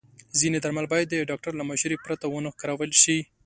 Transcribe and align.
ځینې 0.39 0.57
درمل 0.59 0.85
باید 0.93 1.07
د 1.09 1.15
ډاکټر 1.29 1.53
له 1.57 1.63
مشورې 1.69 1.97
پرته 2.05 2.25
ونه 2.29 2.49
کارول 2.61 2.91
شي. 3.01 3.17